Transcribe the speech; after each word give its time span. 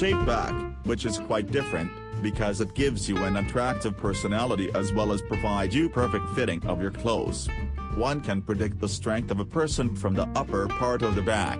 V-shaped 0.00 0.24
back, 0.24 0.54
which 0.84 1.04
is 1.04 1.18
quite 1.18 1.50
different, 1.50 1.92
because 2.22 2.62
it 2.62 2.72
gives 2.72 3.06
you 3.06 3.18
an 3.18 3.36
attractive 3.36 3.98
personality 3.98 4.70
as 4.74 4.94
well 4.94 5.12
as 5.12 5.20
provide 5.20 5.74
you 5.74 5.90
perfect 5.90 6.26
fitting 6.30 6.64
of 6.66 6.80
your 6.80 6.90
clothes. 6.90 7.50
One 7.96 8.22
can 8.22 8.40
predict 8.40 8.80
the 8.80 8.88
strength 8.88 9.30
of 9.30 9.40
a 9.40 9.44
person 9.44 9.94
from 9.94 10.14
the 10.14 10.26
upper 10.34 10.68
part 10.68 11.02
of 11.02 11.16
the 11.16 11.20
back. 11.20 11.58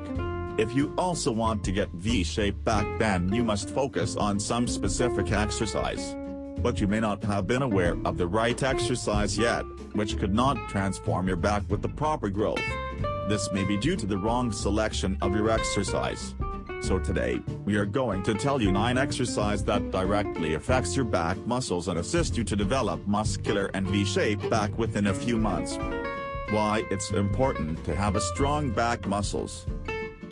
If 0.59 0.75
you 0.75 0.95
also 0.97 1.31
want 1.31 1.63
to 1.65 1.73
get 1.73 1.91
V-shaped 1.91 2.65
back 2.65 2.87
then 2.99 3.31
you 3.31 3.45
must 3.45 3.69
focus 3.69 4.17
on 4.17 4.41
some 4.41 4.67
specific 4.67 5.33
exercise. 5.33 6.17
But 6.63 6.81
you 6.81 6.87
may 6.87 7.01
not 7.01 7.23
have 7.25 7.47
been 7.47 7.61
aware 7.61 7.99
of 8.07 8.17
the 8.17 8.27
right 8.27 8.63
exercise 8.63 9.37
yet, 9.37 9.67
which 9.93 10.19
could 10.19 10.33
not 10.33 10.57
transform 10.71 11.29
your 11.29 11.37
back 11.37 11.65
with 11.69 11.83
the 11.83 11.91
proper 11.91 12.31
growth. 12.31 12.63
This 13.29 13.53
may 13.53 13.65
be 13.65 13.77
due 13.77 13.97
to 13.97 14.07
the 14.07 14.17
wrong 14.17 14.51
selection 14.51 15.19
of 15.21 15.37
your 15.37 15.51
exercise. 15.51 16.35
So 16.83 16.99
today, 16.99 17.41
we 17.65 17.77
are 17.77 17.85
going 17.85 18.23
to 18.25 18.35
tell 18.35 18.61
you 18.61 18.73
9 18.73 18.99
exercise 18.99 19.63
that 19.65 19.91
directly 19.91 20.55
affects 20.55 20.97
your 20.97 21.05
back 21.05 21.37
muscles 21.47 21.89
and 21.89 21.99
assist 21.99 22.37
you 22.37 22.45
to 22.45 22.57
develop 22.57 23.07
muscular 23.07 23.71
and 23.75 23.87
V-shaped 23.87 24.49
back 24.51 24.77
within 24.79 25.09
a 25.09 25.15
few 25.15 25.37
months. 25.37 25.79
Why 26.51 26.85
it's 26.91 27.11
important 27.11 27.85
to 27.85 27.95
have 27.95 28.17
a 28.17 28.21
strong 28.21 28.71
back 28.71 29.07
muscles. 29.07 29.67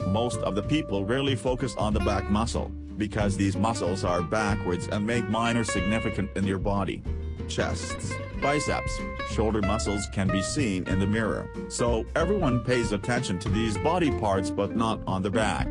Most 0.06 0.41
of 0.41 0.55
the 0.55 0.62
people 0.62 1.05
rarely 1.05 1.37
focus 1.37 1.77
on 1.77 1.92
the 1.92 2.01
back 2.01 2.30
muscle, 2.30 2.73
because 2.97 3.37
these 3.37 3.56
muscles 3.56 4.03
are 4.03 4.23
backwards 4.23 4.89
and 4.89 5.06
make 5.06 5.28
minor 5.28 5.65
significant 5.65 6.30
in 6.34 6.45
your 6.45 6.59
body. 6.59 7.03
Chests, 7.47 8.12
biceps, 8.42 8.98
shoulder 9.30 9.62
muscles 9.62 10.06
can 10.12 10.28
be 10.28 10.42
seen 10.42 10.89
in 10.89 10.98
the 10.98 11.06
mirror, 11.06 11.48
so 11.69 12.05
everyone 12.17 12.65
pays 12.65 12.92
attention 12.92 13.39
to 13.39 13.48
these 13.48 13.78
body 13.78 14.11
parts 14.19 14.51
but 14.51 14.75
not 14.75 15.01
on 15.06 15.23
the 15.23 15.30
back. 15.30 15.69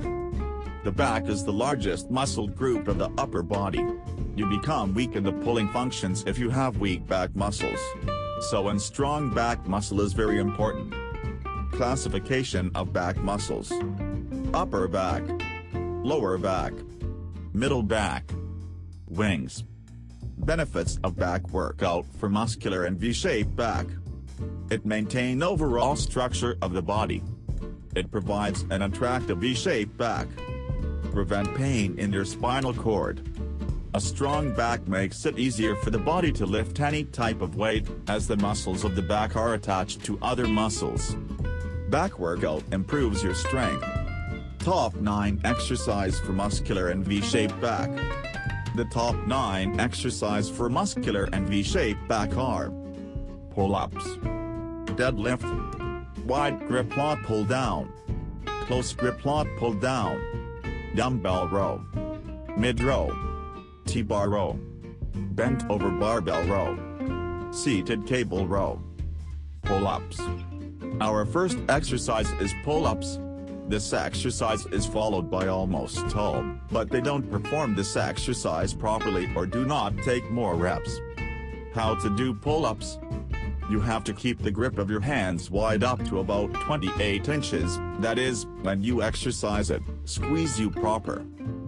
The 0.87 0.93
back 0.93 1.27
is 1.27 1.43
the 1.43 1.51
largest 1.51 2.09
muscle 2.09 2.47
group 2.47 2.87
of 2.87 2.97
the 2.97 3.11
upper 3.17 3.43
body. 3.43 3.85
You 4.37 4.45
become 4.45 4.93
weak 4.93 5.17
in 5.17 5.23
the 5.23 5.33
pulling 5.33 5.67
functions 5.67 6.23
if 6.25 6.39
you 6.39 6.49
have 6.49 6.77
weak 6.77 7.05
back 7.05 7.35
muscles. 7.35 7.77
So 8.49 8.69
and 8.69 8.81
strong 8.81 9.33
back 9.33 9.67
muscle 9.67 9.99
is 9.99 10.13
very 10.13 10.39
important. 10.39 10.95
Classification 11.73 12.71
of 12.73 12.93
back 12.93 13.17
muscles. 13.17 13.69
Upper 14.53 14.87
back. 14.87 15.23
Lower 15.73 16.37
back. 16.37 16.71
Middle 17.51 17.83
back. 17.83 18.31
Wings. 19.09 19.65
Benefits 20.37 20.99
of 21.03 21.17
back 21.17 21.49
workout 21.49 22.05
for 22.17 22.29
muscular 22.29 22.85
and 22.85 22.97
V-shaped 22.97 23.53
back. 23.57 23.87
It 24.69 24.85
maintain 24.85 25.43
overall 25.43 25.97
structure 25.97 26.55
of 26.61 26.71
the 26.71 26.81
body. 26.81 27.21
It 27.93 28.09
provides 28.09 28.63
an 28.69 28.83
attractive 28.83 29.39
V-shaped 29.39 29.97
back. 29.97 30.29
Prevent 31.11 31.53
pain 31.55 31.97
in 31.97 32.11
your 32.11 32.25
spinal 32.25 32.73
cord. 32.73 33.27
A 33.93 34.01
strong 34.01 34.53
back 34.53 34.87
makes 34.87 35.25
it 35.25 35.39
easier 35.39 35.75
for 35.75 35.89
the 35.89 35.97
body 35.97 36.31
to 36.33 36.45
lift 36.45 36.79
any 36.79 37.03
type 37.03 37.41
of 37.41 37.55
weight, 37.55 37.87
as 38.07 38.27
the 38.27 38.37
muscles 38.37 38.83
of 38.83 38.95
the 38.95 39.01
back 39.01 39.35
are 39.35 39.55
attached 39.55 40.03
to 40.05 40.19
other 40.21 40.47
muscles. 40.47 41.15
Back 41.89 42.19
workout 42.19 42.63
improves 42.71 43.23
your 43.23 43.33
strength. 43.33 43.85
Top 44.67 44.95
9 44.95 45.39
Exercise 45.45 46.19
for 46.19 46.33
Muscular 46.33 46.89
and 46.89 47.05
V-Shaped 47.05 47.57
Back 47.61 47.89
The 48.75 48.83
top 48.91 49.15
9 49.25 49.79
exercise 49.79 50.49
for 50.49 50.67
muscular 50.67 51.29
and 51.31 51.47
V-shaped 51.47 52.05
back 52.09 52.35
are 52.35 52.69
Pull-ups 53.51 54.05
Deadlift 54.97 56.25
Wide 56.25 56.67
grip 56.67 56.97
lat 56.97 57.23
pull 57.23 57.45
down 57.45 57.93
Close 58.65 58.91
grip 58.91 59.23
lat 59.23 59.47
pull 59.57 59.73
down 59.73 60.19
Dumbbell 60.95 61.47
row 61.49 61.83
Mid 62.57 62.81
row 62.81 63.15
T-bar 63.85 64.29
row 64.29 64.59
Bent 65.13 65.69
over 65.69 65.89
barbell 65.89 66.43
row 66.43 67.49
Seated 67.51 68.05
cable 68.05 68.47
row 68.47 68.81
Pull-ups 69.63 70.19
Our 71.01 71.25
first 71.25 71.59
exercise 71.69 72.31
is 72.33 72.53
pull-ups 72.63 73.19
this 73.67 73.91
exercise 73.91 74.65
is 74.67 74.85
followed 74.85 75.29
by 75.29 75.47
almost 75.47 76.15
all, 76.15 76.41
but 76.71 76.89
they 76.89 77.01
don't 77.01 77.29
perform 77.29 77.75
this 77.75 77.97
exercise 77.97 78.73
properly 78.73 79.29
or 79.35 79.45
do 79.45 79.65
not 79.65 79.97
take 80.03 80.31
more 80.31 80.55
reps. 80.55 81.01
How 81.73 81.95
to 81.95 82.15
do 82.15 82.33
pull-ups? 82.33 82.97
You 83.69 83.81
have 83.81 84.05
to 84.05 84.13
keep 84.13 84.41
the 84.41 84.51
grip 84.51 84.77
of 84.77 84.89
your 84.89 85.01
hands 85.01 85.51
wide 85.51 85.83
up 85.83 86.01
to 86.05 86.19
about 86.19 86.53
28 86.53 87.27
inches, 87.27 87.77
that 87.99 88.17
is, 88.17 88.45
when 88.61 88.81
you 88.81 89.03
exercise 89.03 89.69
it, 89.69 89.81
squeeze 90.07 90.59
you 90.59 90.69
proper. 90.69 91.19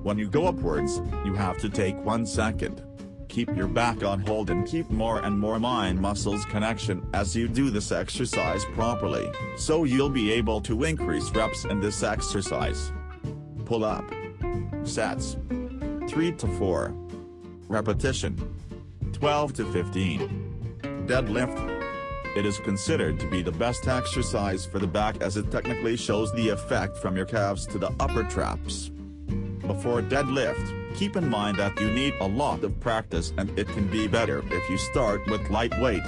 When 0.04 0.18
you 0.18 0.28
go 0.28 0.48
upwards, 0.48 1.02
you 1.24 1.34
have 1.36 1.58
to 1.60 1.70
take 1.70 1.96
1 2.04 2.26
second 2.26 2.84
keep 3.30 3.56
your 3.56 3.68
back 3.68 4.04
on 4.04 4.20
hold 4.20 4.50
and 4.50 4.68
keep 4.68 4.90
more 4.90 5.20
and 5.20 5.40
more 5.40 5.60
mind 5.60 6.00
muscles 6.00 6.44
connection 6.46 7.08
as 7.14 7.36
you 7.36 7.48
do 7.48 7.70
this 7.70 7.92
exercise 7.92 8.66
properly, 8.74 9.32
so 9.56 9.84
you'll 9.86 10.10
be 10.10 10.32
able 10.32 10.60
to 10.60 10.84
increase 10.84 11.30
reps 11.32 11.64
in 11.66 11.80
this 11.80 12.04
exercise. 12.04 12.92
Pull 13.66 13.86
up. 13.86 14.04
Sets. 14.84 15.38
3 16.10 16.32
to 16.34 16.48
4. 16.48 16.94
Repetition. 17.68 18.36
12 19.14 19.54
to 19.54 19.72
15. 19.72 21.06
Deadlift. 21.06 21.69
It 22.36 22.46
is 22.46 22.60
considered 22.60 23.20
to 23.20 23.28
be 23.28 23.42
the 23.42 23.52
best 23.52 23.88
exercise 23.88 24.66
for 24.66 24.80
the 24.80 24.88
back 24.88 25.22
as 25.22 25.38
it 25.38 25.52
technically 25.52 25.98
shows 25.98 26.32
the 26.34 26.50
effect 26.50 26.98
from 26.98 27.16
your 27.16 27.26
calves 27.26 27.66
to 27.68 27.78
the 27.78 27.94
upper 28.00 28.24
traps. 28.24 28.92
Before 29.62 30.02
deadlift, 30.02 30.80
Keep 30.96 31.16
in 31.16 31.30
mind 31.30 31.58
that 31.58 31.80
you 31.80 31.90
need 31.90 32.14
a 32.20 32.28
lot 32.28 32.64
of 32.64 32.78
practice 32.80 33.32
and 33.38 33.58
it 33.58 33.68
can 33.70 33.88
be 33.88 34.08
better 34.08 34.44
if 34.52 34.70
you 34.70 34.78
start 34.78 35.26
with 35.28 35.50
lightweight. 35.50 36.04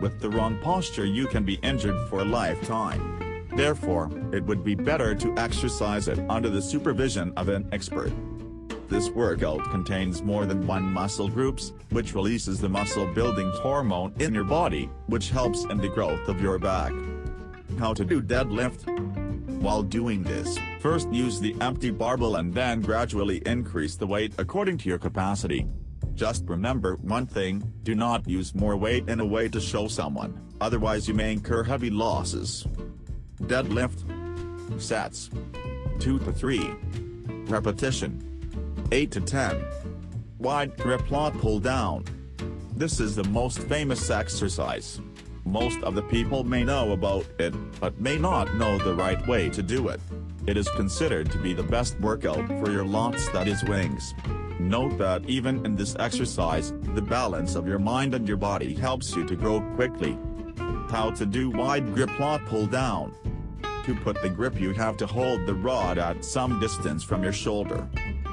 With 0.00 0.20
the 0.20 0.28
wrong 0.28 0.58
posture 0.58 1.06
you 1.06 1.26
can 1.26 1.44
be 1.44 1.54
injured 1.62 1.96
for 2.08 2.20
a 2.20 2.24
lifetime. 2.24 3.46
Therefore, 3.54 4.10
it 4.32 4.44
would 4.44 4.62
be 4.62 4.74
better 4.74 5.14
to 5.14 5.34
exercise 5.38 6.08
it 6.08 6.20
under 6.28 6.50
the 6.50 6.60
supervision 6.60 7.32
of 7.36 7.48
an 7.48 7.66
expert. 7.72 8.12
This 8.88 9.10
workout 9.10 9.68
contains 9.70 10.22
more 10.22 10.46
than 10.46 10.66
one 10.66 10.84
muscle 10.84 11.28
groups, 11.28 11.72
which 11.90 12.14
releases 12.14 12.60
the 12.60 12.68
muscle 12.68 13.06
building 13.06 13.50
hormone 13.56 14.14
in 14.20 14.32
your 14.32 14.44
body, 14.44 14.88
which 15.06 15.30
helps 15.30 15.64
in 15.64 15.78
the 15.78 15.88
growth 15.88 16.28
of 16.28 16.40
your 16.40 16.58
back. 16.58 16.92
How 17.80 17.92
to 17.94 18.04
do 18.04 18.22
deadlift? 18.22 18.86
While 19.60 19.82
doing 19.82 20.22
this, 20.22 20.56
first 20.78 21.12
use 21.12 21.40
the 21.40 21.56
empty 21.60 21.90
barbell 21.90 22.36
and 22.36 22.54
then 22.54 22.80
gradually 22.80 23.38
increase 23.44 23.96
the 23.96 24.06
weight 24.06 24.32
according 24.38 24.78
to 24.78 24.88
your 24.88 24.98
capacity. 24.98 25.66
Just 26.14 26.44
remember 26.46 26.96
one 26.96 27.26
thing, 27.26 27.72
do 27.82 27.94
not 27.94 28.28
use 28.28 28.54
more 28.54 28.76
weight 28.76 29.08
in 29.08 29.18
a 29.18 29.26
way 29.26 29.48
to 29.48 29.60
show 29.60 29.88
someone, 29.88 30.40
otherwise 30.60 31.08
you 31.08 31.14
may 31.14 31.32
incur 31.32 31.64
heavy 31.64 31.90
losses. 31.90 32.66
Deadlift. 33.42 34.04
Sets. 34.80 35.30
2 35.98 36.18
to 36.20 36.32
3. 36.32 36.70
Repetition. 37.46 38.25
8 38.92 39.10
to 39.10 39.20
10. 39.20 39.64
Wide 40.38 40.76
grip 40.76 41.10
lat 41.10 41.32
pull 41.38 41.58
down. 41.58 42.04
This 42.76 43.00
is 43.00 43.16
the 43.16 43.24
most 43.24 43.58
famous 43.58 44.10
exercise. 44.10 45.00
Most 45.44 45.82
of 45.82 45.94
the 45.96 46.02
people 46.02 46.44
may 46.44 46.62
know 46.62 46.92
about 46.92 47.26
it, 47.40 47.54
but 47.80 48.00
may 48.00 48.16
not 48.16 48.54
know 48.54 48.78
the 48.78 48.94
right 48.94 49.24
way 49.26 49.48
to 49.50 49.62
do 49.62 49.88
it. 49.88 50.00
It 50.46 50.56
is 50.56 50.68
considered 50.70 51.32
to 51.32 51.38
be 51.38 51.52
the 51.52 51.64
best 51.64 51.98
workout 51.98 52.46
for 52.46 52.70
your 52.70 52.84
lats 52.84 53.32
that 53.32 53.48
is 53.48 53.64
wings. 53.64 54.14
Note 54.60 54.98
that 54.98 55.28
even 55.28 55.66
in 55.66 55.74
this 55.74 55.96
exercise, 55.98 56.72
the 56.94 57.02
balance 57.02 57.56
of 57.56 57.66
your 57.66 57.80
mind 57.80 58.14
and 58.14 58.28
your 58.28 58.36
body 58.36 58.74
helps 58.74 59.16
you 59.16 59.26
to 59.26 59.34
grow 59.34 59.60
quickly. 59.74 60.16
How 60.90 61.10
to 61.16 61.26
do 61.26 61.50
wide 61.50 61.92
grip 61.92 62.16
lat 62.20 62.44
pull 62.46 62.66
down. 62.66 63.12
To 63.84 63.94
put 63.96 64.22
the 64.22 64.30
grip 64.30 64.60
you 64.60 64.72
have 64.74 64.96
to 64.98 65.06
hold 65.06 65.44
the 65.46 65.54
rod 65.54 65.98
at 65.98 66.24
some 66.24 66.60
distance 66.60 67.02
from 67.02 67.24
your 67.24 67.32
shoulder. 67.32 67.88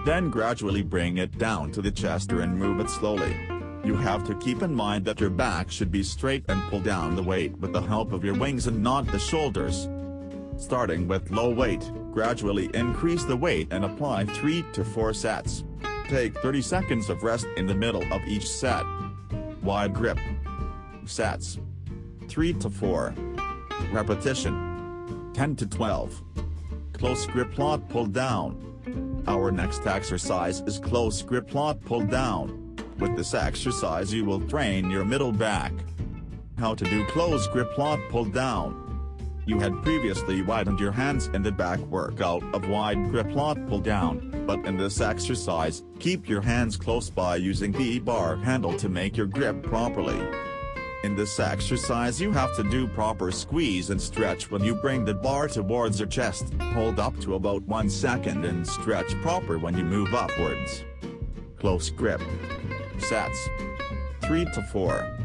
Then 0.05 0.29
gradually 0.29 0.81
bring 0.81 1.17
it 1.17 1.37
down 1.37 1.71
to 1.71 1.81
the 1.81 1.91
chest 1.91 2.31
and 2.33 2.57
move 2.57 2.81
it 2.81 2.89
slowly. 2.89 3.37
You 3.85 3.95
have 3.95 4.25
to 4.25 4.35
keep 4.35 4.61
in 4.61 4.75
mind 4.75 5.05
that 5.05 5.21
your 5.21 5.29
back 5.29 5.71
should 5.71 5.91
be 5.91 6.03
straight 6.03 6.43
and 6.49 6.61
pull 6.63 6.81
down 6.81 7.15
the 7.15 7.23
weight 7.23 7.57
with 7.59 7.71
the 7.71 7.81
help 7.81 8.11
of 8.11 8.23
your 8.23 8.33
wings 8.33 8.67
and 8.67 8.83
not 8.83 9.07
the 9.07 9.19
shoulders. 9.19 9.87
Starting 10.57 11.07
with 11.07 11.31
low 11.31 11.49
weight, 11.49 11.89
gradually 12.11 12.69
increase 12.73 13.23
the 13.23 13.35
weight 13.35 13.69
and 13.71 13.85
apply 13.85 14.25
3 14.25 14.65
to 14.73 14.83
4 14.83 15.13
sets. 15.13 15.63
Take 16.09 16.37
30 16.39 16.61
seconds 16.61 17.09
of 17.09 17.23
rest 17.23 17.47
in 17.55 17.65
the 17.65 17.73
middle 17.73 18.03
of 18.13 18.21
each 18.27 18.49
set. 18.49 18.85
Wide 19.61 19.93
grip. 19.93 20.19
Sets. 21.05 21.59
3 22.27 22.53
to 22.53 22.69
4. 22.69 23.13
Repetition. 23.91 25.31
10 25.33 25.55
to 25.55 25.65
12. 25.65 26.21
Close 26.93 27.25
grip 27.27 27.57
lat 27.57 27.87
pull 27.89 28.05
down. 28.05 28.72
Our 29.25 29.51
next 29.51 29.87
exercise 29.87 30.59
is 30.61 30.79
close 30.79 31.21
grip 31.21 31.53
lat 31.53 31.79
pull 31.85 32.01
down. 32.01 32.75
With 32.99 33.15
this 33.15 33.33
exercise 33.33 34.13
you 34.13 34.25
will 34.25 34.41
train 34.41 34.89
your 34.89 35.05
middle 35.05 35.31
back. 35.31 35.71
How 36.57 36.75
to 36.75 36.83
do 36.83 37.05
close 37.05 37.47
grip 37.47 37.77
lat 37.77 37.99
pull 38.09 38.25
down. 38.25 38.79
You 39.45 39.59
had 39.59 39.81
previously 39.81 40.41
widened 40.41 40.79
your 40.79 40.91
hands 40.91 41.27
in 41.27 41.41
the 41.41 41.51
back 41.53 41.79
workout 41.79 42.43
of 42.53 42.67
wide 42.67 43.11
grip 43.11 43.33
lat 43.33 43.65
pull 43.67 43.79
down, 43.79 44.43
but 44.45 44.65
in 44.65 44.75
this 44.75 44.99
exercise, 44.99 45.83
keep 45.99 46.27
your 46.27 46.41
hands 46.41 46.75
close 46.75 47.09
by 47.09 47.37
using 47.37 47.71
the 47.71 47.99
bar 47.99 48.35
handle 48.35 48.73
to 48.77 48.89
make 48.89 49.15
your 49.15 49.27
grip 49.27 49.63
properly. 49.63 50.19
In 51.03 51.17
this 51.17 51.37
exercise 51.37 52.21
you 52.21 52.31
have 52.31 52.55
to 52.55 52.63
do 52.63 52.87
proper 52.87 53.29
squeeze 53.29 53.89
and 53.89 54.01
stretch 54.01 54.49
when 54.49 54.63
you 54.63 54.73
bring 54.73 55.03
the 55.03 55.13
bar 55.13 55.49
towards 55.49 55.99
your 55.99 56.07
chest, 56.07 56.53
hold 56.73 56.97
up 56.97 57.19
to 57.19 57.35
about 57.35 57.61
1 57.63 57.89
second 57.89 58.45
and 58.45 58.65
stretch 58.65 59.13
proper 59.21 59.57
when 59.57 59.77
you 59.77 59.83
move 59.83 60.13
upwards. 60.13 60.85
Close 61.59 61.89
grip. 61.89 62.21
Sets. 62.99 63.49
3 64.21 64.45
to 64.53 64.61
4. 64.71 65.17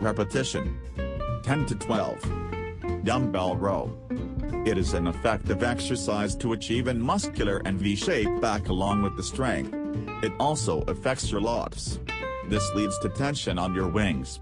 Repetition. 0.00 0.80
10 1.42 1.66
to 1.66 1.74
12. 1.74 3.04
Dumbbell 3.04 3.56
row. 3.56 3.94
It 4.64 4.78
is 4.78 4.94
an 4.94 5.06
effective 5.06 5.62
exercise 5.62 6.34
to 6.36 6.54
achieve 6.54 6.88
a 6.88 6.94
muscular 6.94 7.60
and 7.66 7.78
V-shaped 7.78 8.40
back 8.40 8.70
along 8.70 9.02
with 9.02 9.18
the 9.18 9.22
strength. 9.22 9.74
It 10.24 10.32
also 10.40 10.80
affects 10.82 11.30
your 11.30 11.42
lats. 11.42 11.98
This 12.48 12.66
leads 12.74 12.98
to 13.00 13.10
tension 13.10 13.58
on 13.58 13.74
your 13.74 13.88
wings. 13.88 14.40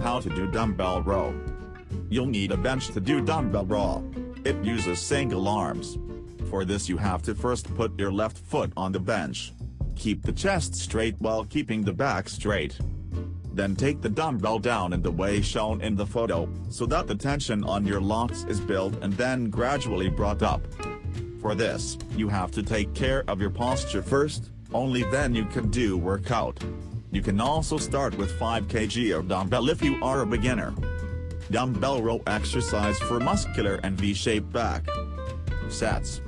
How 0.00 0.18
to 0.18 0.30
do 0.30 0.50
dumbbell 0.50 1.02
row. 1.02 1.34
You'll 2.08 2.26
need 2.26 2.52
a 2.52 2.56
bench 2.56 2.88
to 2.88 3.00
do 3.00 3.20
dumbbell 3.20 3.66
row. 3.66 4.10
It 4.44 4.56
uses 4.64 4.98
single 4.98 5.46
arms. 5.46 5.98
For 6.48 6.64
this 6.64 6.88
you 6.88 6.96
have 6.96 7.22
to 7.22 7.34
first 7.34 7.74
put 7.76 7.98
your 7.98 8.10
left 8.10 8.38
foot 8.38 8.72
on 8.78 8.92
the 8.92 8.98
bench. 8.98 9.52
Keep 9.96 10.22
the 10.22 10.32
chest 10.32 10.74
straight 10.74 11.16
while 11.18 11.44
keeping 11.44 11.82
the 11.82 11.92
back 11.92 12.30
straight. 12.30 12.78
Then 13.52 13.76
take 13.76 14.00
the 14.00 14.08
dumbbell 14.08 14.58
down 14.58 14.94
in 14.94 15.02
the 15.02 15.10
way 15.10 15.42
shown 15.42 15.82
in 15.82 15.96
the 15.96 16.06
photo, 16.06 16.48
so 16.70 16.86
that 16.86 17.06
the 17.06 17.14
tension 17.14 17.62
on 17.64 17.84
your 17.84 18.00
locks 18.00 18.44
is 18.44 18.58
built 18.58 18.94
and 19.02 19.12
then 19.12 19.50
gradually 19.50 20.08
brought 20.08 20.42
up. 20.42 20.62
For 21.42 21.54
this, 21.54 21.98
you 22.16 22.28
have 22.28 22.50
to 22.52 22.62
take 22.62 22.94
care 22.94 23.24
of 23.28 23.38
your 23.38 23.50
posture 23.50 24.02
first, 24.02 24.50
only 24.72 25.02
then 25.04 25.34
you 25.34 25.44
can 25.44 25.68
do 25.68 25.98
workout. 25.98 26.58
You 27.12 27.22
can 27.22 27.40
also 27.40 27.76
start 27.76 28.16
with 28.16 28.30
5 28.38 28.68
kg 28.68 29.18
of 29.18 29.26
dumbbell 29.26 29.68
if 29.68 29.82
you 29.82 29.98
are 30.00 30.20
a 30.20 30.26
beginner. 30.26 30.72
Dumbbell 31.50 32.02
row 32.02 32.20
exercise 32.28 32.98
for 33.00 33.18
muscular 33.18 33.80
and 33.82 33.98
V-shaped 33.98 34.52
back. 34.52 34.84
Sets. 35.68 36.20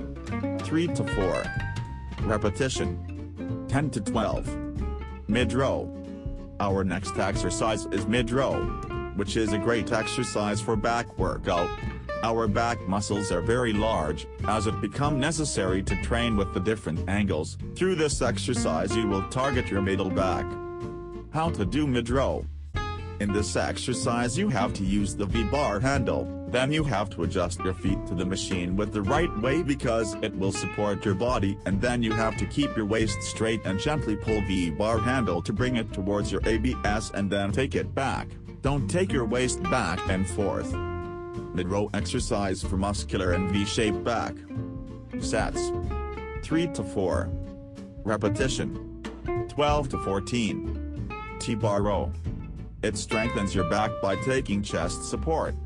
3 0.64 0.88
to 0.88 1.04
4. 1.04 1.44
Repetition. 2.22 3.66
10 3.68 3.90
to 3.90 4.00
12. 4.00 5.28
Mid-row. 5.28 5.88
Our 6.58 6.82
next 6.82 7.16
exercise 7.16 7.86
is 7.86 8.06
mid-row, 8.06 8.56
which 9.14 9.36
is 9.36 9.52
a 9.52 9.58
great 9.58 9.92
exercise 9.92 10.60
for 10.60 10.74
back 10.74 11.16
workout. 11.16 11.70
Our 12.24 12.48
back 12.48 12.80
muscles 12.88 13.30
are 13.30 13.40
very 13.40 13.72
large, 13.72 14.26
as 14.48 14.66
it 14.66 14.80
become 14.80 15.20
necessary 15.20 15.82
to 15.84 16.02
train 16.02 16.36
with 16.36 16.52
the 16.54 16.60
different 16.60 17.08
angles. 17.08 17.56
Through 17.76 17.94
this 17.96 18.20
exercise 18.20 18.96
you 18.96 19.06
will 19.06 19.28
target 19.28 19.68
your 19.68 19.82
middle 19.82 20.10
back. 20.10 20.44
How 21.32 21.48
to 21.48 21.64
do 21.64 21.86
mid-row. 21.86 22.44
In 23.20 23.32
this 23.32 23.56
exercise 23.56 24.36
you 24.36 24.50
have 24.50 24.74
to 24.74 24.84
use 24.84 25.16
the 25.16 25.24
V-bar 25.24 25.80
handle, 25.80 26.28
then 26.50 26.70
you 26.70 26.84
have 26.84 27.08
to 27.10 27.22
adjust 27.22 27.60
your 27.60 27.72
feet 27.72 28.06
to 28.06 28.14
the 28.14 28.26
machine 28.26 28.76
with 28.76 28.92
the 28.92 29.00
right 29.00 29.34
way 29.40 29.62
because 29.62 30.14
it 30.20 30.36
will 30.36 30.52
support 30.52 31.06
your 31.06 31.14
body 31.14 31.56
and 31.64 31.80
then 31.80 32.02
you 32.02 32.12
have 32.12 32.36
to 32.36 32.44
keep 32.44 32.76
your 32.76 32.84
waist 32.84 33.22
straight 33.22 33.64
and 33.64 33.80
gently 33.80 34.14
pull 34.14 34.42
V-bar 34.42 34.98
handle 34.98 35.40
to 35.40 35.54
bring 35.54 35.76
it 35.76 35.90
towards 35.94 36.30
your 36.30 36.42
ABS 36.44 37.10
and 37.14 37.30
then 37.30 37.50
take 37.50 37.74
it 37.76 37.94
back, 37.94 38.28
don't 38.60 38.86
take 38.86 39.10
your 39.10 39.24
waist 39.24 39.62
back 39.62 40.00
and 40.10 40.28
forth. 40.28 40.70
Mid-row 41.54 41.88
exercise 41.94 42.62
for 42.62 42.76
muscular 42.76 43.32
and 43.32 43.50
V-shaped 43.50 44.04
back. 44.04 44.34
Sets. 45.20 45.72
3 46.42 46.66
to 46.74 46.84
4. 46.84 47.30
Repetition. 48.04 49.02
12 49.48 49.88
to 49.88 49.98
14. 49.98 50.81
T-bar 51.42 51.82
row. 51.82 52.12
It 52.84 52.96
strengthens 52.96 53.52
your 53.52 53.68
back 53.68 53.90
by 54.00 54.14
taking 54.14 54.62
chest 54.62 55.02
support. 55.10 55.56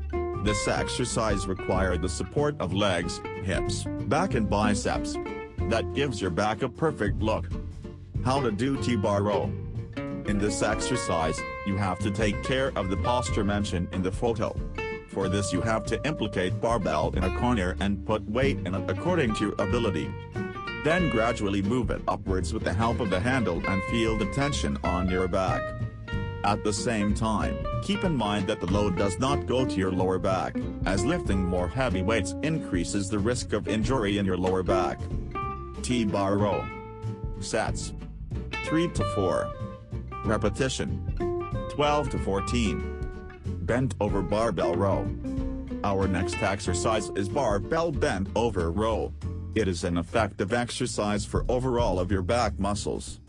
This 0.43 0.67
exercise 0.67 1.45
requires 1.45 1.99
the 1.99 2.09
support 2.09 2.59
of 2.59 2.73
legs, 2.73 3.21
hips, 3.43 3.85
back 4.07 4.33
and 4.33 4.49
biceps. 4.49 5.15
That 5.69 5.93
gives 5.93 6.19
your 6.19 6.31
back 6.31 6.63
a 6.63 6.69
perfect 6.69 7.21
look. 7.21 7.45
How 8.25 8.41
to 8.41 8.51
do 8.51 8.81
T-bar 8.81 9.21
row. 9.21 9.51
In 10.25 10.39
this 10.39 10.63
exercise, 10.63 11.39
you 11.67 11.77
have 11.77 11.99
to 11.99 12.09
take 12.09 12.43
care 12.43 12.71
of 12.75 12.89
the 12.89 12.97
posture 12.97 13.43
mentioned 13.43 13.89
in 13.91 14.01
the 14.01 14.11
photo. 14.11 14.59
For 15.09 15.29
this 15.29 15.53
you 15.53 15.61
have 15.61 15.85
to 15.85 16.03
implicate 16.07 16.59
barbell 16.59 17.13
in 17.15 17.23
a 17.23 17.37
corner 17.37 17.75
and 17.79 18.03
put 18.03 18.23
weight 18.27 18.57
in 18.65 18.73
it 18.73 18.89
according 18.89 19.35
to 19.35 19.45
your 19.45 19.53
ability. 19.53 20.11
Then 20.83 21.09
gradually 21.09 21.61
move 21.61 21.91
it 21.91 22.01
upwards 22.07 22.53
with 22.53 22.63
the 22.63 22.73
help 22.73 22.99
of 22.99 23.09
the 23.09 23.19
handle 23.19 23.61
and 23.67 23.83
feel 23.85 24.17
the 24.17 24.31
tension 24.31 24.77
on 24.83 25.09
your 25.09 25.27
back. 25.27 25.61
At 26.43 26.63
the 26.63 26.71
same 26.71 27.13
time, 27.13 27.57
keep 27.83 28.03
in 28.03 28.15
mind 28.15 28.47
that 28.47 28.61
the 28.61 28.71
load 28.71 28.95
does 28.95 29.19
not 29.19 29.47
go 29.47 29.65
to 29.65 29.75
your 29.75 29.91
lower 29.91 30.17
back, 30.17 30.55
as 30.85 31.03
lifting 31.03 31.43
more 31.43 31.67
heavy 31.67 32.01
weights 32.01 32.35
increases 32.43 33.09
the 33.09 33.19
risk 33.19 33.53
of 33.53 33.67
injury 33.67 34.17
in 34.17 34.25
your 34.25 34.37
lower 34.37 34.63
back. 34.63 34.99
T-bar 35.81 36.37
row. 36.37 36.65
Sets. 37.39 37.93
3 38.63 38.87
to 38.89 39.03
4. 39.15 39.51
Repetition. 40.25 41.67
12 41.71 42.09
to 42.11 42.19
14. 42.19 42.93
Bent 43.63 43.95
over 43.99 44.21
barbell 44.21 44.75
row. 44.75 45.07
Our 45.83 46.07
next 46.07 46.41
exercise 46.41 47.09
is 47.15 47.27
barbell 47.27 47.91
bent 47.91 48.29
over 48.35 48.71
row. 48.71 49.13
It 49.57 49.67
is 49.67 49.83
an 49.83 49.97
effective 49.97 50.53
exercise 50.53 51.25
for 51.25 51.43
overall 51.49 51.99
of 51.99 52.11
your 52.11 52.21
back 52.21 52.59
muscles. 52.59 53.19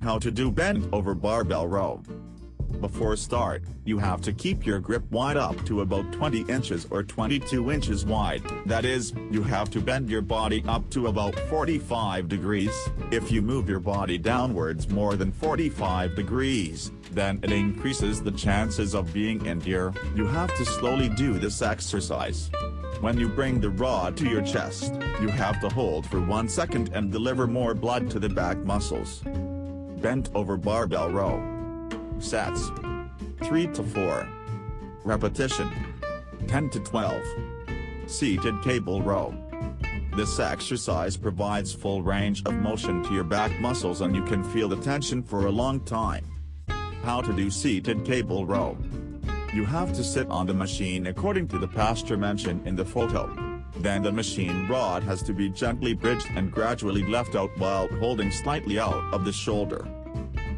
How 0.00 0.18
to 0.18 0.30
do 0.30 0.50
bent 0.50 0.88
over 0.94 1.14
barbell 1.14 1.68
row. 1.68 2.02
Before 2.80 3.14
start, 3.16 3.64
you 3.84 3.98
have 3.98 4.22
to 4.22 4.32
keep 4.32 4.64
your 4.64 4.80
grip 4.80 5.04
wide 5.10 5.36
up 5.36 5.62
to 5.66 5.82
about 5.82 6.10
20 6.10 6.50
inches 6.50 6.86
or 6.90 7.02
22 7.02 7.70
inches 7.70 8.06
wide, 8.06 8.42
that 8.64 8.86
is, 8.86 9.12
you 9.30 9.42
have 9.42 9.68
to 9.72 9.80
bend 9.80 10.08
your 10.08 10.22
body 10.22 10.64
up 10.66 10.88
to 10.88 11.08
about 11.08 11.38
45 11.50 12.28
degrees. 12.28 12.88
If 13.10 13.30
you 13.30 13.42
move 13.42 13.68
your 13.68 13.80
body 13.80 14.16
downwards 14.16 14.88
more 14.88 15.16
than 15.16 15.32
45 15.32 16.16
degrees, 16.16 16.92
then 17.10 17.40
it 17.42 17.52
increases 17.52 18.22
the 18.22 18.32
chances 18.32 18.94
of 18.94 19.12
being 19.12 19.44
injured. 19.44 19.98
You 20.16 20.26
have 20.28 20.56
to 20.56 20.64
slowly 20.64 21.10
do 21.10 21.34
this 21.34 21.60
exercise. 21.60 22.50
When 23.00 23.18
you 23.18 23.28
bring 23.28 23.60
the 23.60 23.70
rod 23.70 24.16
to 24.16 24.28
your 24.28 24.42
chest, 24.42 24.92
you 25.20 25.28
have 25.28 25.60
to 25.60 25.68
hold 25.68 26.06
for 26.06 26.20
one 26.20 26.48
second 26.48 26.90
and 26.92 27.10
deliver 27.10 27.46
more 27.46 27.74
blood 27.74 28.08
to 28.10 28.20
the 28.20 28.28
back 28.28 28.56
muscles. 28.58 29.22
Bent 30.00 30.30
over 30.34 30.56
barbell 30.56 31.10
row. 31.10 31.42
Sets. 32.20 32.70
3 33.42 33.66
to 33.68 33.82
4. 33.82 34.28
Repetition. 35.04 35.70
10 36.46 36.70
to 36.70 36.80
12. 36.80 37.22
Seated 38.06 38.62
cable 38.62 39.02
row. 39.02 39.34
This 40.14 40.38
exercise 40.38 41.16
provides 41.16 41.72
full 41.72 42.02
range 42.02 42.42
of 42.46 42.54
motion 42.54 43.02
to 43.04 43.12
your 43.12 43.24
back 43.24 43.58
muscles 43.60 44.00
and 44.00 44.14
you 44.14 44.24
can 44.24 44.44
feel 44.44 44.68
the 44.68 44.76
tension 44.76 45.22
for 45.22 45.46
a 45.46 45.50
long 45.50 45.80
time. 45.80 46.24
How 47.02 47.20
to 47.22 47.32
do 47.32 47.50
seated 47.50 48.04
cable 48.04 48.46
row. 48.46 48.76
You 49.52 49.64
have 49.64 49.92
to 49.94 50.04
sit 50.04 50.28
on 50.28 50.46
the 50.46 50.54
machine 50.54 51.06
according 51.06 51.48
to 51.48 51.58
the 51.58 51.68
posture 51.68 52.16
mentioned 52.16 52.66
in 52.66 52.76
the 52.76 52.84
photo. 52.84 53.47
Then 53.80 54.02
the 54.02 54.12
machine 54.12 54.66
rod 54.66 55.02
has 55.04 55.22
to 55.22 55.32
be 55.32 55.48
gently 55.48 55.94
bridged 55.94 56.28
and 56.34 56.50
gradually 56.50 57.04
left 57.04 57.36
out 57.36 57.56
while 57.58 57.88
holding 57.98 58.30
slightly 58.30 58.78
out 58.78 59.14
of 59.14 59.24
the 59.24 59.32
shoulder. 59.32 59.86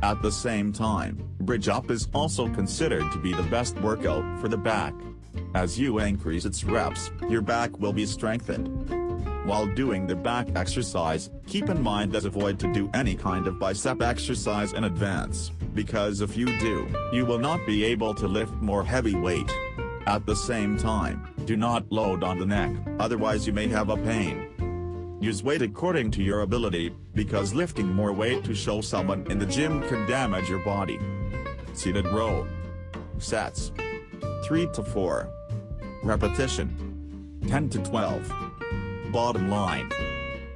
At 0.03 0.23
the 0.23 0.33
same 0.33 0.73
time, 0.73 1.23
bridge 1.41 1.69
up 1.69 1.91
is 1.91 2.09
also 2.15 2.49
considered 2.49 3.12
to 3.12 3.19
be 3.19 3.35
the 3.35 3.43
best 3.45 3.79
workout 3.81 4.41
for 4.41 4.49
the 4.49 4.57
back. 4.57 4.95
As 5.55 5.79
you 5.79 5.99
increase 5.99 6.47
its 6.47 6.65
reps, 6.65 7.11
your 7.29 7.43
back 7.43 7.79
will 7.79 7.93
be 7.93 8.07
strengthened. 8.07 8.89
While 9.45 9.67
doing 9.67 10.07
the 10.07 10.17
back 10.17 10.49
exercise, 10.55 11.31
keep 11.47 11.69
in 11.69 11.83
mind 11.83 12.12
that 12.12 12.25
avoid 12.25 12.59
to 12.61 12.73
do 12.73 12.91
any 12.95 13.15
kind 13.15 13.47
of 13.47 13.59
bicep 13.59 14.00
exercise 14.00 14.73
in 14.73 14.85
advance, 14.85 15.50
because 15.75 16.21
if 16.21 16.37
you 16.37 16.47
do, 16.59 16.89
you 17.12 17.27
will 17.27 17.39
not 17.39 17.61
be 17.67 17.85
able 17.85 18.15
to 18.15 18.29
lift 18.29 18.53
more 18.55 18.85
heavy 18.85 19.15
weight. 19.15 19.50
At 20.07 20.25
the 20.25 20.37
same 20.37 20.79
time, 20.79 21.30
do 21.45 21.57
not 21.57 21.91
load 21.91 22.23
on 22.23 22.39
the 22.39 22.47
neck, 22.47 22.71
otherwise 22.99 23.47
you 23.47 23.53
may 23.53 23.69
have 23.69 23.89
a 23.89 23.97
pain. 23.97 25.19
Use 25.21 25.43
weight 25.43 25.63
according 25.63 26.11
to 26.13 26.23
your 26.23 26.41
ability, 26.41 26.95
because 27.15 27.53
lifting 27.53 27.93
more 27.93 28.13
weight 28.13 28.43
to 28.45 28.55
show 28.55 28.81
someone 28.81 29.27
in 29.31 29.39
the 29.39 29.47
gym 29.47 29.87
can 29.89 30.09
damage 30.09 30.49
your 30.49 30.65
body. 30.65 30.99
Seated 31.75 32.07
row. 32.07 32.47
Sets. 33.19 33.73
3 34.45 34.69
to 34.73 34.83
4. 34.83 35.29
Repetition. 36.03 37.39
10 37.47 37.69
to 37.71 37.79
12. 37.81 38.33
Bottom 39.13 39.51
line. 39.51 39.91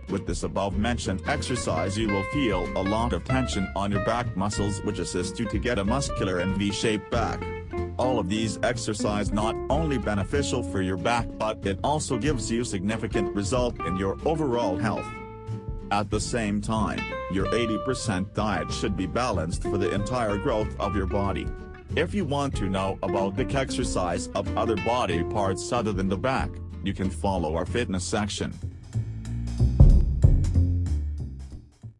With 0.08 0.26
this 0.26 0.42
above 0.42 0.78
mentioned 0.78 1.22
exercise 1.26 1.98
you 1.98 2.08
will 2.08 2.24
feel 2.24 2.64
a 2.76 2.82
lot 2.82 3.12
of 3.12 3.24
tension 3.24 3.66
on 3.74 3.90
your 3.90 4.04
back 4.04 4.36
muscles 4.36 4.80
which 4.82 4.98
assist 4.98 5.38
you 5.38 5.46
to 5.46 5.58
get 5.58 5.78
a 5.78 5.84
muscular 5.84 6.38
and 6.38 6.56
V-shaped 6.56 7.10
back. 7.10 7.42
All 7.96 8.18
of 8.18 8.28
these 8.28 8.58
exercise 8.62 9.32
not 9.32 9.54
only 9.70 9.98
beneficial 9.98 10.62
for 10.62 10.82
your 10.82 10.96
back 10.96 11.28
but 11.38 11.64
it 11.64 11.78
also 11.84 12.18
gives 12.18 12.50
you 12.50 12.64
significant 12.64 13.34
result 13.34 13.78
in 13.86 13.96
your 13.96 14.16
overall 14.24 14.76
health. 14.76 15.06
At 15.90 16.10
the 16.10 16.20
same 16.20 16.60
time, 16.60 17.00
your 17.32 17.46
80% 17.46 18.34
diet 18.34 18.72
should 18.72 18.96
be 18.96 19.06
balanced 19.06 19.62
for 19.62 19.78
the 19.78 19.94
entire 19.94 20.36
growth 20.36 20.74
of 20.80 20.96
your 20.96 21.06
body. 21.06 21.46
If 21.94 22.14
you 22.14 22.24
want 22.24 22.56
to 22.56 22.68
know 22.68 22.98
about 23.02 23.36
the 23.36 23.46
exercise 23.56 24.26
of 24.34 24.56
other 24.58 24.76
body 24.76 25.22
parts 25.22 25.70
other 25.70 25.92
than 25.92 26.08
the 26.08 26.16
back, 26.16 26.50
you 26.82 26.92
can 26.92 27.10
follow 27.10 27.54
our 27.54 27.64
fitness 27.64 28.02
section. 28.04 28.52